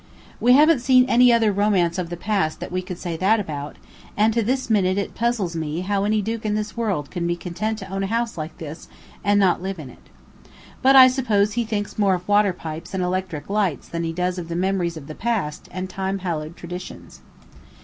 We 0.39 0.53
haven't 0.53 0.79
seen 0.79 1.05
any 1.07 1.31
other 1.31 1.51
romance 1.51 1.99
of 1.99 2.09
the 2.09 2.17
past 2.17 2.59
that 2.59 2.71
we 2.71 2.81
could 2.81 2.97
say 2.97 3.15
that 3.17 3.39
about, 3.39 3.75
and 4.17 4.33
to 4.33 4.41
this 4.41 4.67
minute 4.67 4.97
it 4.97 5.13
puzzles 5.13 5.55
me 5.55 5.81
how 5.81 6.05
any 6.05 6.23
duke 6.23 6.43
in 6.43 6.55
this 6.55 6.75
world 6.75 7.11
could 7.11 7.27
be 7.27 7.35
content 7.35 7.77
to 7.77 7.87
own 7.87 8.01
a 8.01 8.07
house 8.07 8.35
like 8.35 8.57
this 8.57 8.87
and 9.23 9.39
not 9.39 9.61
live 9.61 9.77
in 9.77 9.91
it. 9.91 10.09
But 10.81 10.95
I 10.95 11.07
suppose 11.07 11.53
he 11.53 11.65
thinks 11.65 11.99
more 11.99 12.15
of 12.15 12.27
water 12.27 12.51
pipes 12.51 12.95
and 12.95 13.03
electric 13.03 13.47
lights 13.47 13.87
than 13.87 14.03
he 14.03 14.11
does 14.11 14.39
of 14.39 14.47
the 14.47 14.55
memories 14.55 14.97
of 14.97 15.05
the 15.05 15.13
past 15.13 15.69
and 15.71 15.87
time 15.87 16.17
hallowed 16.17 16.57
traditions. 16.57 17.21